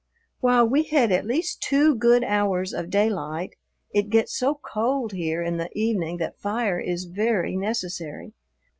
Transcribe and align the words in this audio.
While 0.39 0.67
we 0.67 0.81
had 0.81 1.11
at 1.11 1.27
least 1.27 1.61
two 1.61 1.93
good 1.93 2.23
hours 2.23 2.73
of 2.73 2.89
daylight, 2.89 3.53
it 3.93 4.09
gets 4.09 4.35
so 4.35 4.55
cold 4.55 5.11
here 5.11 5.43
in 5.43 5.57
the 5.57 5.69
evening 5.77 6.17
that 6.17 6.39
fire 6.39 6.79
is 6.79 7.05
very 7.05 7.55
necessary. 7.55 8.33